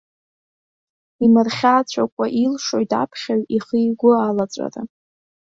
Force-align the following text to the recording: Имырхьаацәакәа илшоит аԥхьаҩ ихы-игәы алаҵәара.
Имырхьаацәакәа 1.25 2.25
илшоит 2.43 2.91
аԥхьаҩ 3.01 3.41
ихы-игәы 3.55 4.13
алаҵәара. 4.27 4.81